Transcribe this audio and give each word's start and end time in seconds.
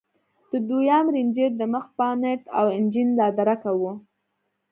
د 0.51 0.53
دويم 0.67 1.05
رېنجر 1.15 1.51
د 1.57 1.61
مخ 1.73 1.85
بانټ 1.97 2.41
او 2.57 2.65
انجن 2.77 3.07
لادرکه 3.19 3.71
و. 3.79 3.83